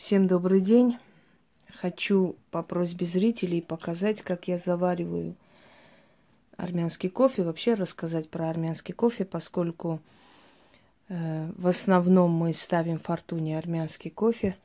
Всем 0.00 0.26
добрый 0.26 0.62
день. 0.62 0.96
Хочу 1.74 2.34
по 2.50 2.62
просьбе 2.62 3.04
зрителей 3.04 3.60
показать, 3.60 4.22
как 4.22 4.48
я 4.48 4.56
завариваю 4.56 5.36
армянский 6.56 7.10
кофе, 7.10 7.42
вообще 7.42 7.74
рассказать 7.74 8.30
про 8.30 8.48
армянский 8.48 8.94
кофе, 8.94 9.26
поскольку 9.26 10.00
э, 11.10 11.50
в 11.54 11.66
основном 11.66 12.30
мы 12.30 12.54
ставим 12.54 12.98
в 12.98 13.02
фортуне 13.02 13.58
армянский 13.58 14.10
кофе. 14.10 14.56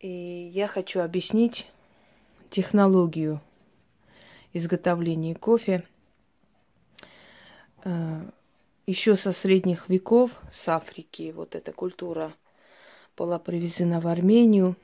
И 0.00 0.50
я 0.52 0.66
хочу 0.66 1.00
объяснить 1.00 1.70
технологию 2.50 3.40
изготовления 4.52 5.36
кофе. 5.36 5.84
Э, 7.84 8.22
еще 8.88 9.14
со 9.14 9.30
средних 9.30 9.88
веков, 9.88 10.32
с 10.50 10.68
Африки, 10.68 11.32
вот 11.34 11.54
эта 11.54 11.72
культура 11.72 12.32
была 13.16 13.38
привезена 13.38 14.00
в 14.00 14.06
Армению. 14.06 14.76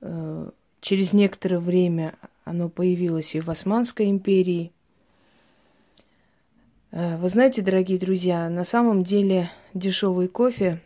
Э, 0.00 0.50
через 0.80 1.12
некоторое 1.12 1.58
время 1.58 2.14
оно 2.44 2.68
появилось 2.68 3.34
и 3.34 3.40
в 3.40 3.50
Османской 3.50 4.10
империи. 4.10 4.72
Э, 6.90 7.16
вы 7.16 7.28
знаете, 7.28 7.62
дорогие 7.62 7.98
друзья, 7.98 8.48
на 8.48 8.64
самом 8.64 9.04
деле 9.04 9.50
дешевый 9.74 10.28
кофе 10.28 10.80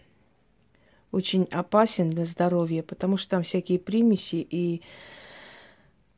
очень 1.12 1.44
опасен 1.44 2.10
для 2.10 2.24
здоровья, 2.24 2.82
потому 2.82 3.16
что 3.16 3.30
там 3.30 3.42
всякие 3.44 3.78
примеси, 3.78 4.46
и 4.50 4.82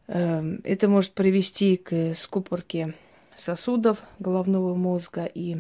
э, 0.08 0.58
это 0.64 0.88
может 0.88 1.12
привести 1.12 1.76
к 1.76 2.14
скупорке 2.14 2.94
сосудов 3.36 4.02
головного 4.18 4.74
мозга 4.74 5.26
и 5.26 5.58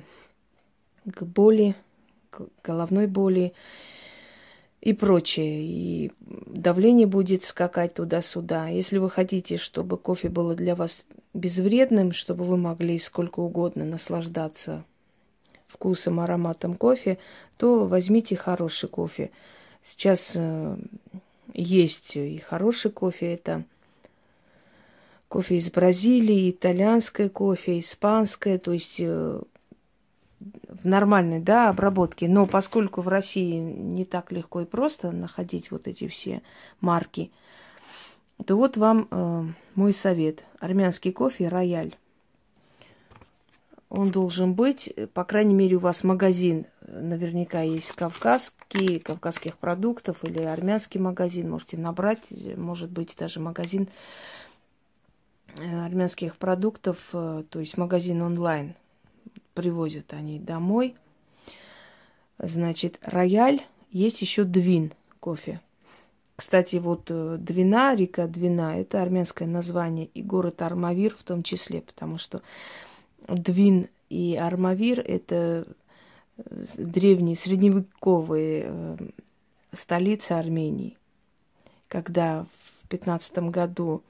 к 1.04 1.22
боли, 1.22 1.76
к 2.30 2.42
головной 2.64 3.06
боли 3.06 3.52
и 4.80 4.92
прочее. 4.92 5.62
И 5.62 6.12
давление 6.20 7.06
будет 7.06 7.44
скакать 7.44 7.94
туда-сюда. 7.94 8.68
Если 8.68 8.98
вы 8.98 9.10
хотите, 9.10 9.56
чтобы 9.56 9.96
кофе 9.96 10.28
было 10.28 10.54
для 10.54 10.74
вас 10.74 11.04
безвредным, 11.34 12.12
чтобы 12.12 12.44
вы 12.44 12.56
могли 12.56 12.98
сколько 12.98 13.40
угодно 13.40 13.84
наслаждаться 13.84 14.84
вкусом, 15.66 16.20
ароматом 16.20 16.74
кофе, 16.74 17.18
то 17.56 17.86
возьмите 17.86 18.36
хороший 18.36 18.88
кофе. 18.88 19.30
Сейчас 19.84 20.32
э, 20.34 20.76
есть 21.52 22.16
и 22.16 22.38
хороший 22.38 22.90
кофе. 22.90 23.34
Это 23.34 23.64
кофе 25.28 25.56
из 25.56 25.70
Бразилии, 25.70 26.50
итальянское 26.50 27.28
кофе, 27.28 27.80
испанское, 27.80 28.58
то 28.58 28.72
есть 28.72 28.96
э, 29.00 29.40
нормальной 30.86 31.40
да, 31.40 31.68
обработке. 31.68 32.28
Но 32.28 32.46
поскольку 32.46 33.00
в 33.02 33.08
России 33.08 33.58
не 33.58 34.04
так 34.04 34.32
легко 34.32 34.62
и 34.62 34.64
просто 34.64 35.10
находить 35.10 35.70
вот 35.70 35.88
эти 35.88 36.08
все 36.08 36.42
марки, 36.80 37.30
то 38.44 38.56
вот 38.56 38.76
вам 38.76 39.08
э, 39.10 39.44
мой 39.74 39.92
совет. 39.92 40.44
Армянский 40.60 41.12
кофе 41.12 41.48
«Рояль». 41.48 41.96
Он 43.88 44.10
должен 44.10 44.54
быть, 44.54 44.92
по 45.14 45.24
крайней 45.24 45.54
мере, 45.54 45.76
у 45.76 45.80
вас 45.80 46.02
магазин 46.02 46.66
наверняка 46.86 47.62
есть 47.62 47.92
кавказский, 47.92 48.98
кавказских 48.98 49.56
продуктов 49.58 50.24
или 50.24 50.42
армянский 50.42 51.00
магазин. 51.00 51.50
Можете 51.50 51.78
набрать, 51.78 52.24
может 52.56 52.90
быть, 52.90 53.14
даже 53.18 53.40
магазин 53.40 53.88
э, 55.58 55.84
армянских 55.84 56.36
продуктов, 56.36 56.98
э, 57.12 57.44
то 57.48 57.60
есть 57.60 57.76
магазин 57.78 58.22
онлайн– 58.22 58.74
привозят 59.56 60.12
они 60.12 60.38
домой. 60.38 60.94
Значит, 62.38 62.98
рояль, 63.02 63.62
есть 63.90 64.20
еще 64.20 64.44
двин 64.44 64.92
кофе. 65.18 65.60
Кстати, 66.36 66.76
вот 66.76 67.06
э, 67.08 67.38
Двина, 67.40 67.94
река 67.96 68.26
Двина, 68.26 68.78
это 68.78 69.00
армянское 69.00 69.48
название, 69.48 70.06
и 70.12 70.22
город 70.22 70.60
Армавир 70.60 71.16
в 71.18 71.24
том 71.24 71.42
числе, 71.42 71.80
потому 71.80 72.18
что 72.18 72.42
Двин 73.26 73.88
и 74.10 74.36
Армавир– 74.36 75.00
это 75.06 75.66
э, 76.36 76.64
древние, 76.76 77.36
средневековые 77.36 78.64
э, 78.66 78.96
столицы 79.72 80.32
Армении. 80.32 80.98
Когда 81.88 82.44
в 82.82 82.88
15 82.88 83.38
году, 83.50 84.02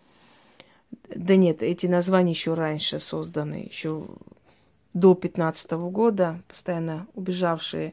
да 1.15 1.37
нет, 1.37 1.63
эти 1.63 1.87
названия 1.87 2.33
еще 2.33 2.55
раньше 2.55 2.99
созданы, 2.99 3.69
еще 3.71 4.05
до 4.97 5.15
15 5.15 5.73
года, 5.73 6.41
постоянно 6.49 7.07
убежавшие, 7.15 7.93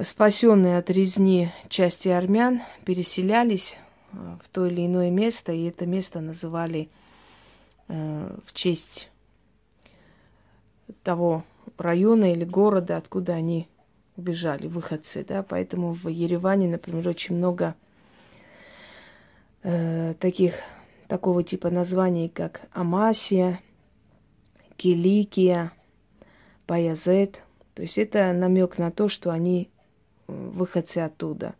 спасенные 0.00 0.78
от 0.78 0.88
резни 0.88 1.52
части 1.68 2.08
армян, 2.08 2.62
переселялись 2.86 3.76
э, 4.12 4.16
в 4.42 4.48
то 4.48 4.64
или 4.64 4.86
иное 4.86 5.10
место, 5.10 5.52
и 5.52 5.66
это 5.66 5.84
место 5.84 6.20
называли 6.20 6.88
э, 7.88 8.36
в 8.46 8.54
честь 8.54 9.10
того 11.02 11.44
района 11.76 12.32
или 12.32 12.46
города, 12.46 12.96
откуда 12.96 13.34
они 13.34 13.68
убежали, 14.16 14.66
выходцы, 14.66 15.26
да, 15.28 15.42
поэтому 15.42 15.92
в 15.92 16.08
Ереване, 16.08 16.68
например, 16.68 17.06
очень 17.06 17.36
много 17.36 17.74
э, 19.62 20.14
таких 20.18 20.54
такого 21.06 21.42
типа 21.42 21.68
названий, 21.68 22.30
как 22.30 22.62
Амасия, 22.72 23.60
Киликия, 24.78 25.72
Баязет. 26.66 27.42
То 27.74 27.82
есть 27.82 27.98
это 27.98 28.32
намек 28.32 28.78
на 28.78 28.90
то, 28.90 29.10
что 29.10 29.30
они 29.30 29.68
выходцы 30.26 30.98
оттуда. 30.98 31.54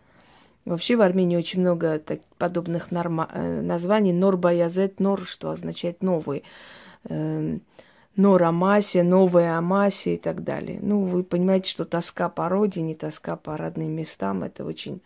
Вообще 0.64 0.96
в 0.96 1.02
Армении 1.02 1.36
очень 1.36 1.60
много 1.60 1.98
так, 1.98 2.20
подобных 2.38 2.90
норма, 2.90 3.28
э, 3.32 3.60
названий. 3.60 4.12
Нор 4.12 4.36
Баязет, 4.36 5.00
Нор, 5.00 5.24
что 5.24 5.50
означает 5.50 6.02
новый. 6.02 6.44
Э, 7.04 7.58
Нор 8.16 8.42
Амаси, 8.42 9.02
Новая 9.02 9.56
Амаси 9.58 10.14
и 10.14 10.18
так 10.18 10.44
далее. 10.44 10.78
Ну, 10.82 11.04
вы 11.04 11.22
понимаете, 11.22 11.70
что 11.70 11.84
тоска 11.84 12.28
по 12.28 12.48
родине, 12.48 12.94
тоска 12.94 13.36
по 13.36 13.56
родным 13.56 13.92
местам– 13.92 14.42
это 14.44 14.64
очень 14.64 15.00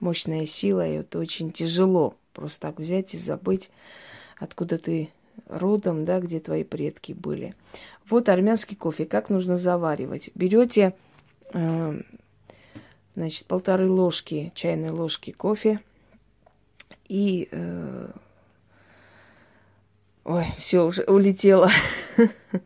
мощная 0.00 0.46
сила, 0.46 0.86
и 0.86 0.94
это 0.94 1.18
очень 1.18 1.52
тяжело 1.52 2.14
просто 2.32 2.60
так 2.60 2.78
взять 2.78 3.14
и 3.14 3.18
забыть, 3.18 3.70
откуда 4.38 4.78
ты 4.78 5.10
родом, 5.46 6.04
да, 6.04 6.20
где 6.20 6.40
твои 6.40 6.64
предки 6.64 7.12
были. 7.12 7.54
Вот 8.08 8.28
армянский 8.28 8.76
кофе. 8.76 9.06
Как 9.06 9.30
нужно 9.30 9.56
заваривать? 9.56 10.30
Берете, 10.34 10.94
э, 11.52 12.00
значит, 13.14 13.46
полторы 13.46 13.88
ложки, 13.88 14.52
чайной 14.54 14.90
ложки 14.90 15.32
кофе 15.32 15.80
и... 17.08 17.48
Э, 17.50 18.10
ой, 20.24 20.46
все, 20.58 20.86
уже 20.86 21.02
улетело. 21.04 21.70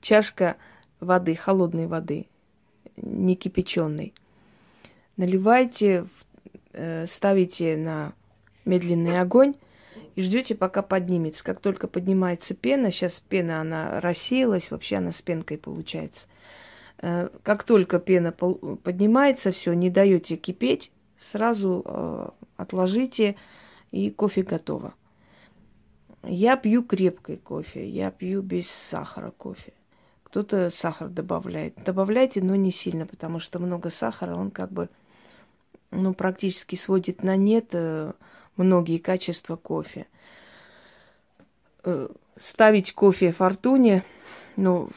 Чашка 0.00 0.56
воды, 0.98 1.34
холодной 1.34 1.86
воды, 1.86 2.26
не 2.96 3.36
кипяченой. 3.36 4.14
Наливайте, 5.16 6.06
э, 6.72 7.06
ставите 7.06 7.76
на 7.76 8.14
медленный 8.64 9.20
огонь 9.20 9.54
и 10.20 10.22
ждете, 10.22 10.54
пока 10.54 10.82
поднимется. 10.82 11.42
Как 11.42 11.60
только 11.60 11.88
поднимается 11.88 12.54
пена, 12.54 12.90
сейчас 12.90 13.20
пена, 13.20 13.60
она 13.60 14.00
рассеялась, 14.00 14.70
вообще 14.70 14.96
она 14.96 15.12
с 15.12 15.22
пенкой 15.22 15.58
получается. 15.58 16.26
Э, 16.98 17.28
как 17.42 17.64
только 17.64 17.98
пена 17.98 18.32
поднимается, 18.32 19.50
все, 19.52 19.72
не 19.72 19.90
даете 19.90 20.36
кипеть, 20.36 20.92
сразу 21.18 21.82
э, 21.84 22.28
отложите, 22.56 23.36
и 23.90 24.10
кофе 24.10 24.42
готово. 24.42 24.94
Я 26.22 26.56
пью 26.56 26.84
крепкий 26.84 27.36
кофе, 27.36 27.88
я 27.88 28.10
пью 28.10 28.42
без 28.42 28.70
сахара 28.70 29.30
кофе. 29.30 29.72
Кто-то 30.22 30.70
сахар 30.70 31.08
добавляет. 31.08 31.74
Добавляйте, 31.84 32.40
но 32.42 32.54
не 32.54 32.70
сильно, 32.70 33.06
потому 33.06 33.40
что 33.40 33.58
много 33.58 33.90
сахара, 33.90 34.36
он 34.36 34.50
как 34.50 34.70
бы, 34.70 34.88
ну, 35.90 36.14
практически 36.14 36.76
сводит 36.76 37.24
на 37.24 37.36
нет 37.36 37.70
э, 37.72 38.12
многие 38.56 38.98
качества 38.98 39.56
кофе. 39.56 40.06
Э, 41.84 42.08
ставить 42.36 42.92
кофе 42.92 43.32
фортуне, 43.32 44.02
ну, 44.56 44.88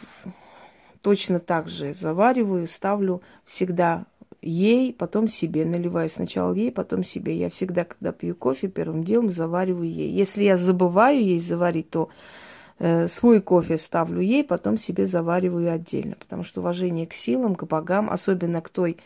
точно 1.02 1.40
так 1.40 1.70
же 1.70 1.94
завариваю, 1.94 2.68
ставлю 2.68 3.22
всегда 3.46 4.06
ей, 4.42 4.94
потом 4.94 5.28
себе. 5.28 5.66
Наливаю 5.66 6.10
сначала 6.10 6.54
ей, 6.54 6.72
потом 6.72 7.04
себе. 7.04 7.38
Я 7.38 7.50
всегда, 7.50 7.86
когда 7.86 8.12
пью 8.12 8.36
кофе, 8.36 8.68
первым 8.68 9.04
делом 9.04 9.30
завариваю 9.30 9.90
ей. 9.90 10.12
Если 10.12 10.44
я 10.44 10.58
забываю 10.58 11.24
ей 11.24 11.40
заварить, 11.40 11.90
то 11.90 12.10
э, 12.80 13.08
свой 13.08 13.42
кофе 13.42 13.78
ставлю 13.78 14.22
ей, 14.22 14.44
потом 14.44 14.78
себе 14.78 15.06
завариваю 15.06 15.72
отдельно. 15.72 16.16
Потому 16.20 16.44
что 16.44 16.62
уважение 16.62 17.08
к 17.08 17.14
силам, 17.14 17.56
к 17.56 17.64
богам, 17.64 18.10
особенно 18.10 18.62
к 18.62 18.70
той 18.70 18.98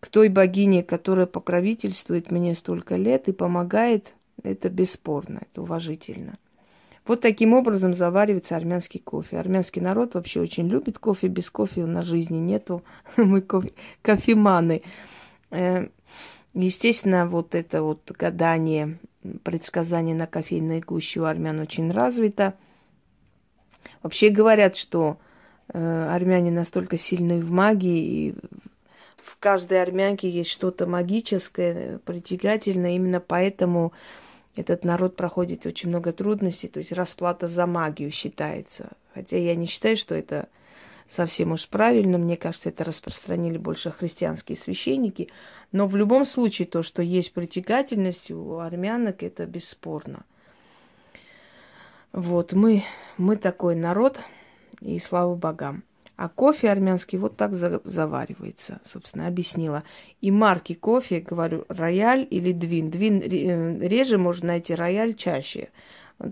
к 0.00 0.08
той 0.08 0.28
богине, 0.28 0.82
которая 0.82 1.26
покровительствует 1.26 2.30
мне 2.30 2.54
столько 2.54 2.96
лет 2.96 3.28
и 3.28 3.32
помогает, 3.32 4.14
это 4.42 4.70
бесспорно, 4.70 5.42
это 5.50 5.62
уважительно. 5.62 6.38
Вот 7.08 7.22
таким 7.22 7.54
образом 7.54 7.94
заваривается 7.94 8.54
армянский 8.54 9.00
кофе. 9.00 9.38
Армянский 9.38 9.80
народ 9.80 10.14
вообще 10.14 10.40
очень 10.40 10.68
любит 10.68 10.98
кофе. 10.98 11.28
Без 11.28 11.50
кофе 11.50 11.86
на 11.86 12.02
жизни 12.02 12.36
нету. 12.36 12.84
Мы 13.16 13.40
кофе, 13.40 13.70
кофеманы. 14.02 14.82
Э, 15.50 15.88
естественно, 16.52 17.26
вот 17.26 17.54
это 17.54 17.82
вот 17.82 18.12
гадание, 18.12 18.98
предсказание 19.42 20.14
на 20.14 20.26
кофейной 20.26 20.80
гуще 20.80 21.20
у 21.20 21.24
армян 21.24 21.58
очень 21.60 21.90
развито. 21.90 22.54
Вообще 24.02 24.28
говорят, 24.28 24.76
что 24.76 25.16
э, 25.72 26.08
армяне 26.10 26.50
настолько 26.50 26.98
сильны 26.98 27.40
в 27.40 27.50
магии, 27.50 28.28
и 28.28 28.34
в 29.22 29.38
каждой 29.38 29.82
армянке 29.82 30.28
есть 30.28 30.50
что-то 30.50 30.86
магическое, 30.86 31.98
притягательное. 32.04 32.96
Именно 32.96 33.20
поэтому 33.20 33.92
этот 34.56 34.84
народ 34.84 35.16
проходит 35.16 35.66
очень 35.66 35.88
много 35.88 36.12
трудностей, 36.12 36.68
то 36.68 36.78
есть 36.78 36.92
расплата 36.92 37.46
за 37.46 37.66
магию 37.66 38.10
считается. 38.10 38.90
Хотя 39.14 39.36
я 39.36 39.54
не 39.54 39.66
считаю, 39.66 39.96
что 39.96 40.14
это 40.14 40.48
совсем 41.10 41.52
уж 41.52 41.68
правильно. 41.68 42.18
Мне 42.18 42.36
кажется, 42.36 42.68
это 42.68 42.84
распространили 42.84 43.58
больше 43.58 43.90
христианские 43.90 44.56
священники. 44.56 45.28
Но 45.72 45.86
в 45.86 45.96
любом 45.96 46.24
случае 46.24 46.66
то, 46.66 46.82
что 46.82 47.02
есть 47.02 47.32
притягательность 47.32 48.30
у 48.30 48.58
армянок, 48.58 49.22
это 49.22 49.46
бесспорно. 49.46 50.24
Вот, 52.12 52.52
мы, 52.52 52.84
мы 53.16 53.36
такой 53.36 53.76
народ, 53.76 54.18
и 54.80 54.98
слава 54.98 55.34
богам. 55.34 55.82
А 56.18 56.28
кофе 56.28 56.68
армянский 56.68 57.16
вот 57.16 57.36
так 57.36 57.54
заваривается, 57.54 58.80
собственно, 58.84 59.28
объяснила. 59.28 59.84
И 60.20 60.32
марки 60.32 60.74
кофе, 60.74 61.20
говорю, 61.20 61.64
рояль 61.68 62.26
или 62.28 62.50
двин. 62.50 62.90
Двин 62.90 63.22
э, 63.22 63.86
реже 63.86 64.18
можно 64.18 64.48
найти, 64.48 64.74
рояль 64.74 65.14
чаще. 65.14 65.68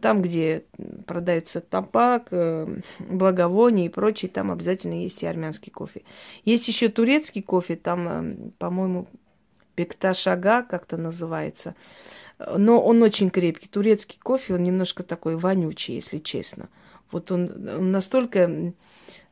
Там, 0.02 0.22
где 0.22 0.64
продается 1.06 1.60
табак, 1.60 2.26
э, 2.32 2.80
благовония 2.98 3.86
и 3.86 3.88
прочее, 3.88 4.28
там 4.28 4.50
обязательно 4.50 5.00
есть 5.00 5.22
и 5.22 5.26
армянский 5.26 5.70
кофе. 5.70 6.02
Есть 6.44 6.66
еще 6.66 6.88
турецкий 6.88 7.42
кофе, 7.42 7.76
там, 7.76 8.08
э, 8.08 8.36
по-моему, 8.58 9.06
бекташага 9.76 10.64
как-то 10.64 10.96
называется. 10.96 11.76
Но 12.40 12.82
он 12.82 13.04
очень 13.04 13.30
крепкий. 13.30 13.68
Турецкий 13.68 14.18
кофе, 14.20 14.54
он 14.54 14.64
немножко 14.64 15.04
такой 15.04 15.36
вонючий, 15.36 15.94
если 15.94 16.18
честно. 16.18 16.70
Вот 17.12 17.30
он, 17.30 17.68
он 17.68 17.92
настолько 17.92 18.72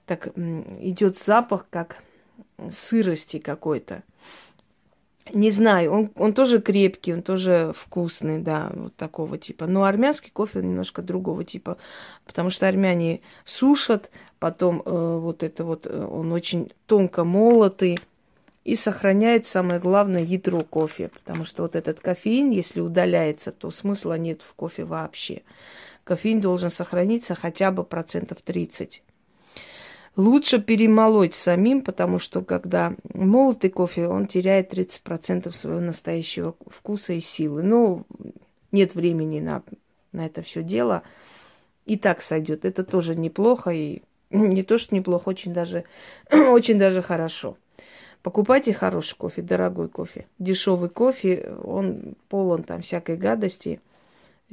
так 0.06 0.28
идет 0.36 1.18
запах, 1.18 1.66
как 1.70 2.02
сырости 2.70 3.38
какой-то. 3.38 4.02
Не 5.32 5.50
знаю, 5.50 5.90
он, 5.90 6.10
он 6.16 6.34
тоже 6.34 6.60
крепкий, 6.60 7.14
он 7.14 7.22
тоже 7.22 7.72
вкусный, 7.74 8.40
да, 8.40 8.70
вот 8.74 8.94
такого 8.94 9.38
типа. 9.38 9.66
Но 9.66 9.84
армянский 9.84 10.30
кофе 10.30 10.58
немножко 10.58 11.00
другого 11.00 11.44
типа, 11.44 11.78
потому 12.26 12.50
что 12.50 12.68
армяне 12.68 13.22
сушат, 13.46 14.10
потом 14.38 14.82
э, 14.84 15.18
вот 15.18 15.42
это 15.42 15.64
вот, 15.64 15.86
э, 15.86 16.04
он 16.04 16.30
очень 16.32 16.72
тонко 16.86 17.24
молотый 17.24 17.98
и 18.64 18.74
сохраняет 18.74 19.46
самое 19.46 19.80
главное 19.80 20.22
ядро 20.22 20.62
кофе, 20.62 21.08
потому 21.08 21.46
что 21.46 21.62
вот 21.62 21.74
этот 21.74 22.00
кофеин, 22.00 22.50
если 22.50 22.80
удаляется, 22.80 23.50
то 23.50 23.70
смысла 23.70 24.18
нет 24.18 24.42
в 24.42 24.52
кофе 24.52 24.84
вообще. 24.84 25.40
Кофеин 26.04 26.42
должен 26.42 26.68
сохраниться 26.68 27.34
хотя 27.34 27.70
бы 27.70 27.82
процентов 27.82 28.42
30. 28.42 29.02
Лучше 30.16 30.60
перемолоть 30.60 31.34
самим, 31.34 31.82
потому 31.82 32.20
что 32.20 32.42
когда 32.42 32.94
молотый 33.12 33.70
кофе, 33.70 34.06
он 34.06 34.26
теряет 34.26 34.72
30% 34.72 35.50
своего 35.52 35.80
настоящего 35.80 36.54
вкуса 36.68 37.14
и 37.14 37.20
силы. 37.20 37.62
Но 37.62 38.04
нет 38.70 38.94
времени 38.94 39.40
на, 39.40 39.62
на 40.12 40.26
это 40.26 40.42
все 40.42 40.62
дело. 40.62 41.02
И 41.84 41.96
так 41.96 42.22
сойдет. 42.22 42.64
Это 42.64 42.84
тоже 42.84 43.16
неплохо. 43.16 43.70
И 43.70 44.02
не 44.30 44.62
то, 44.62 44.78
что 44.78 44.94
неплохо, 44.94 45.30
очень 45.30 45.52
даже, 45.52 45.84
очень 46.30 46.78
даже 46.78 47.02
хорошо. 47.02 47.56
Покупайте 48.22 48.72
хороший 48.72 49.16
кофе, 49.16 49.42
дорогой 49.42 49.88
кофе. 49.88 50.26
Дешевый 50.38 50.90
кофе, 50.90 51.54
он 51.64 52.14
полон 52.28 52.62
там 52.62 52.82
всякой 52.82 53.16
гадости– 53.16 53.80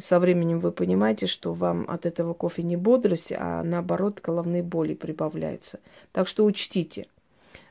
со 0.01 0.19
временем 0.19 0.59
вы 0.59 0.71
понимаете, 0.71 1.27
что 1.27 1.53
вам 1.53 1.85
от 1.87 2.05
этого 2.05 2.33
кофе 2.33 2.63
не 2.63 2.75
бодрость, 2.75 3.31
а 3.31 3.63
наоборот 3.63 4.19
головные 4.21 4.63
боли 4.63 4.93
прибавляются. 4.93 5.79
Так 6.11 6.27
что 6.27 6.43
учтите. 6.45 7.07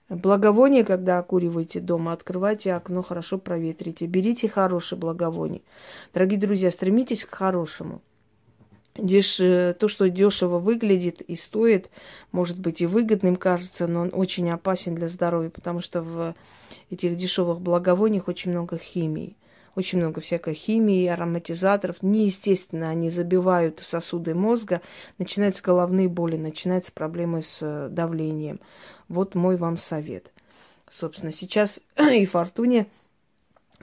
Благовоние, 0.08 0.84
когда 0.84 1.18
окуриваете 1.18 1.78
дома, 1.80 2.12
открывайте 2.12 2.72
окно, 2.72 3.02
хорошо 3.02 3.38
проветрите. 3.38 4.06
Берите 4.06 4.48
хорошее 4.48 4.98
благовоние. 4.98 5.62
Дорогие 6.12 6.40
друзья, 6.40 6.70
стремитесь 6.70 7.24
к 7.24 7.34
хорошему. 7.34 8.00
Деш... 8.96 9.36
То, 9.36 9.86
что 9.86 10.10
дешево 10.10 10.58
выглядит 10.58 11.20
и 11.20 11.36
стоит, 11.36 11.90
может 12.32 12.58
быть 12.58 12.80
и 12.80 12.86
выгодным 12.86 13.36
кажется, 13.36 13.86
но 13.86 14.00
он 14.00 14.10
очень 14.12 14.50
опасен 14.50 14.96
для 14.96 15.06
здоровья, 15.06 15.48
потому 15.48 15.80
что 15.80 16.02
в 16.02 16.34
этих 16.90 17.14
дешевых 17.14 17.60
благовониях 17.60 18.26
очень 18.26 18.50
много 18.50 18.78
химии 18.78 19.36
очень 19.76 19.99
много 19.99 20.20
всякой 20.20 20.55
химии, 20.55 21.06
ароматизаторов. 21.06 22.02
Неестественно, 22.02 22.90
они 22.90 23.11
забивают 23.11 23.81
сосуды 23.81 24.34
мозга, 24.34 24.81
начинаются 25.19 25.62
головные 25.62 26.08
боли, 26.08 26.37
начинаются 26.37 26.93
проблемы 26.93 27.43
с 27.43 27.61
э, 27.62 27.88
давлением. 27.88 28.61
Вот 29.08 29.34
мой 29.34 29.56
вам 29.56 29.76
совет. 29.76 30.32
Собственно, 30.88 31.32
сейчас 31.32 31.78
и 31.96 32.26
Фортуне 32.26 32.87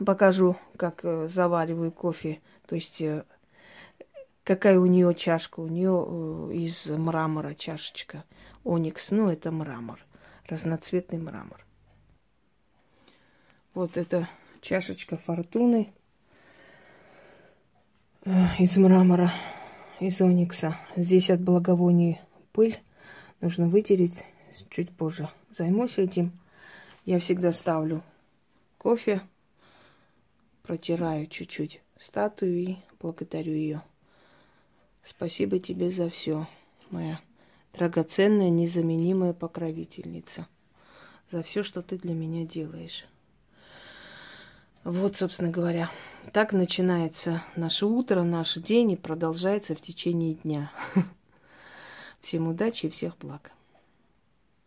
покажу, 0.05 0.57
как 0.75 1.01
э, 1.03 1.27
завариваю 1.27 1.91
кофе. 1.91 2.41
То 2.67 2.75
есть, 2.75 3.01
э, 3.01 3.23
какая 4.43 4.79
у 4.79 4.85
нее 4.85 5.15
чашка. 5.15 5.61
У 5.61 5.67
нее 5.67 6.53
из 6.53 6.89
мрамора 6.89 7.53
чашечка. 7.53 8.25
Оникс, 8.65 9.11
ну, 9.11 9.29
это 9.29 9.51
мрамор. 9.51 9.99
Разноцветный 10.47 11.17
мрамор. 11.17 11.65
Вот 13.73 13.95
это 13.95 14.27
чашечка 14.61 15.17
фортуны 15.17 15.93
э, 18.25 18.31
из 18.59 18.77
мрамора, 18.77 19.31
из 19.99 20.21
оникса. 20.21 20.77
Здесь 20.95 21.29
от 21.29 21.41
благовоний 21.41 22.19
пыль. 22.51 22.79
Нужно 23.41 23.67
вытереть 23.67 24.23
чуть 24.69 24.91
позже. 24.91 25.29
Займусь 25.55 25.97
этим. 25.97 26.31
Я 27.05 27.19
всегда 27.19 27.51
ставлю 27.51 28.03
кофе, 28.77 29.21
протираю 30.63 31.27
чуть-чуть 31.27 31.81
статую 31.97 32.57
и 32.57 32.77
благодарю 32.99 33.53
ее. 33.53 33.81
Спасибо 35.03 35.59
тебе 35.59 35.89
за 35.89 36.09
все, 36.09 36.47
моя 36.89 37.21
драгоценная, 37.73 38.49
незаменимая 38.49 39.33
покровительница, 39.33 40.47
за 41.31 41.43
все, 41.43 41.63
что 41.63 41.81
ты 41.81 41.97
для 41.97 42.13
меня 42.13 42.45
делаешь. 42.45 43.05
Вот, 44.83 45.17
собственно 45.17 45.49
говоря, 45.49 45.89
так 46.31 46.53
начинается 46.53 47.43
наше 47.55 47.85
утро, 47.85 48.23
наш 48.23 48.55
день 48.55 48.91
и 48.91 48.95
продолжается 48.95 49.75
в 49.75 49.81
течение 49.81 50.35
дня. 50.35 50.71
Всем 52.21 52.47
удачи 52.47 52.85
и 52.85 52.89
всех 52.89 53.17
благ. 53.17 53.51